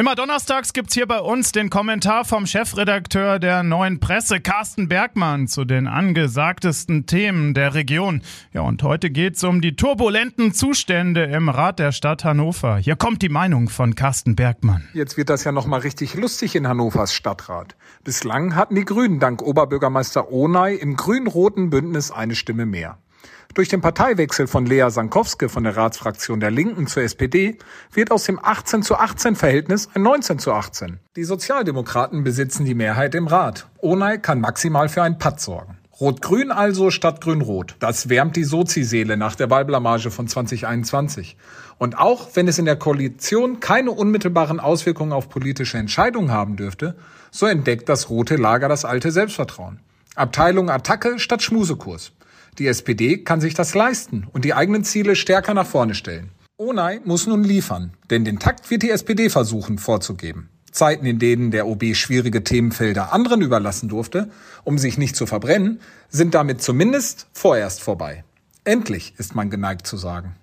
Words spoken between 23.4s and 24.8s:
Durch den Parteiwechsel von